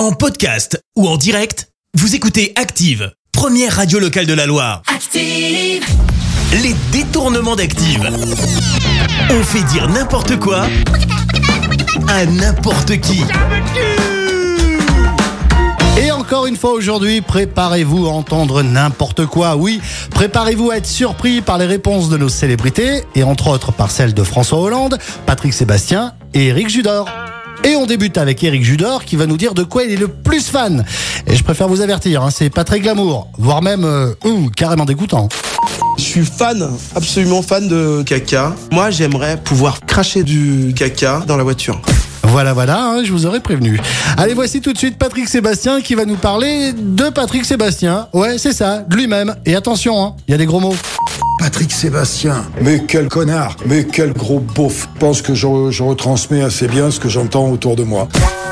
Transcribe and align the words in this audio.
En 0.00 0.12
podcast 0.12 0.82
ou 0.96 1.06
en 1.06 1.18
direct, 1.18 1.68
vous 1.92 2.14
écoutez 2.14 2.54
Active, 2.56 3.12
première 3.32 3.76
radio 3.76 3.98
locale 3.98 4.24
de 4.24 4.32
la 4.32 4.46
Loire. 4.46 4.80
Active. 4.86 5.84
Les 6.62 6.74
détournements 6.90 7.54
d'Active. 7.54 8.10
On 9.28 9.42
fait 9.42 9.62
dire 9.64 9.90
n'importe 9.90 10.38
quoi 10.38 10.64
à 12.08 12.24
n'importe 12.24 12.98
qui. 13.00 13.22
Et 16.02 16.10
encore 16.10 16.46
une 16.46 16.56
fois 16.56 16.72
aujourd'hui, 16.72 17.20
préparez-vous 17.20 18.06
à 18.06 18.10
entendre 18.12 18.62
n'importe 18.62 19.26
quoi. 19.26 19.56
Oui, 19.56 19.82
préparez-vous 20.12 20.70
à 20.70 20.78
être 20.78 20.86
surpris 20.86 21.42
par 21.42 21.58
les 21.58 21.66
réponses 21.66 22.08
de 22.08 22.16
nos 22.16 22.30
célébrités, 22.30 23.04
et 23.14 23.22
entre 23.22 23.48
autres 23.48 23.70
par 23.70 23.90
celles 23.90 24.14
de 24.14 24.24
François 24.24 24.60
Hollande, 24.60 24.96
Patrick 25.26 25.52
Sébastien 25.52 26.14
et 26.32 26.46
Eric 26.46 26.70
Judor. 26.70 27.06
Et 27.62 27.76
on 27.76 27.86
débute 27.86 28.16
avec 28.16 28.42
Eric 28.42 28.64
Judor 28.64 29.04
qui 29.04 29.16
va 29.16 29.26
nous 29.26 29.36
dire 29.36 29.54
de 29.54 29.62
quoi 29.62 29.84
il 29.84 29.92
est 29.92 29.96
le 29.96 30.08
plus 30.08 30.48
fan. 30.48 30.84
Et 31.26 31.36
je 31.36 31.44
préfère 31.44 31.68
vous 31.68 31.82
avertir, 31.82 32.22
hein, 32.22 32.30
c'est 32.30 32.50
pas 32.50 32.64
très 32.64 32.80
glamour, 32.80 33.28
voire 33.38 33.62
même 33.62 33.84
euh, 33.84 34.14
ouh, 34.24 34.48
carrément 34.56 34.86
dégoûtant. 34.86 35.28
Je 35.98 36.02
suis 36.02 36.24
fan, 36.24 36.66
absolument 36.96 37.42
fan 37.42 37.68
de 37.68 38.02
caca. 38.06 38.54
Moi, 38.72 38.90
j'aimerais 38.90 39.36
pouvoir 39.36 39.80
cracher 39.80 40.22
du 40.22 40.72
caca 40.74 41.22
dans 41.26 41.36
la 41.36 41.42
voiture. 41.42 41.80
Voilà, 42.22 42.54
voilà, 42.54 42.82
hein, 42.82 43.04
je 43.04 43.12
vous 43.12 43.26
aurais 43.26 43.40
prévenu. 43.40 43.78
Allez, 44.16 44.34
voici 44.34 44.60
tout 44.60 44.72
de 44.72 44.78
suite 44.78 44.96
Patrick 44.96 45.28
Sébastien 45.28 45.80
qui 45.80 45.94
va 45.94 46.04
nous 46.04 46.16
parler 46.16 46.72
de 46.72 47.10
Patrick 47.10 47.44
Sébastien. 47.44 48.08
Ouais, 48.14 48.38
c'est 48.38 48.52
ça, 48.52 48.78
de 48.78 48.96
lui-même. 48.96 49.34
Et 49.44 49.54
attention, 49.54 50.02
hein, 50.02 50.14
il 50.28 50.30
y 50.30 50.34
a 50.34 50.38
des 50.38 50.46
gros 50.46 50.60
mots. 50.60 50.76
Patrick 51.40 51.72
Sébastien, 51.72 52.44
mais 52.60 52.82
quel 52.86 53.08
connard, 53.08 53.56
mais 53.64 53.84
quel 53.84 54.12
gros 54.12 54.40
beauf. 54.40 54.88
Je 54.94 55.00
pense 55.00 55.22
que 55.22 55.34
je, 55.34 55.46
je 55.70 55.82
retransmets 55.82 56.42
assez 56.42 56.68
bien 56.68 56.90
ce 56.90 57.00
que 57.00 57.08
j'entends 57.08 57.48
autour 57.48 57.76
de 57.76 57.82
moi. 57.82 58.08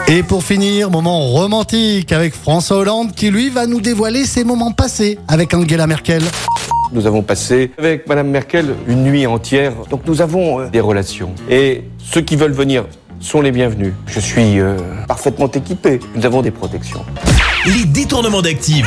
Et 0.08 0.22
pour 0.22 0.42
finir, 0.42 0.90
moment 0.90 1.26
romantique 1.26 2.12
avec 2.12 2.34
François 2.34 2.78
Hollande 2.78 3.14
qui 3.14 3.30
lui 3.30 3.50
va 3.50 3.66
nous 3.66 3.82
dévoiler 3.82 4.24
ses 4.24 4.42
moments 4.42 4.72
passés 4.72 5.18
avec 5.28 5.52
Angela 5.52 5.86
Merkel. 5.86 6.22
Nous 6.90 7.06
avons 7.06 7.20
passé 7.20 7.72
avec 7.76 8.08
Madame 8.08 8.28
Merkel 8.28 8.74
une 8.86 9.04
nuit 9.04 9.26
entière, 9.26 9.74
donc 9.90 10.00
nous 10.06 10.22
avons 10.22 10.60
euh, 10.60 10.68
des 10.70 10.80
relations. 10.80 11.34
Et 11.50 11.84
ceux 11.98 12.22
qui 12.22 12.36
veulent 12.36 12.52
venir 12.52 12.86
sont 13.20 13.42
les 13.42 13.52
bienvenus. 13.52 13.92
Je 14.06 14.18
suis 14.18 14.60
euh, 14.60 14.78
parfaitement 15.06 15.50
équipé. 15.50 16.00
Nous 16.16 16.24
avons 16.24 16.40
des 16.40 16.52
protections. 16.52 17.04
Les 17.66 17.84
détournements 17.84 18.40
d'Active. 18.40 18.86